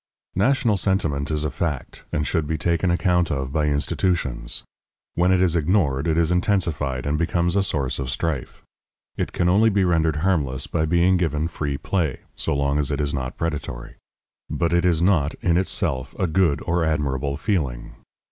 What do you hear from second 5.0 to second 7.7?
When it is ignored, it is intensified and becomes a